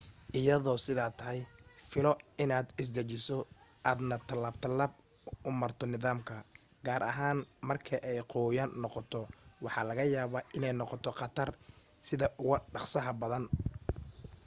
[0.39, 1.39] iyadoo sidaa tahay
[1.91, 2.11] filo
[2.43, 3.35] in aad isdejiso
[3.89, 4.91] aadna talaab talaab
[5.47, 6.35] u marto nidaamka
[6.85, 9.19] gaar ahaan marka ay qoyaan noqoto
[9.63, 11.49] waxaa laga yaaba iney noqoto qatar
[12.07, 13.43] sida ugu dhaqsaha badan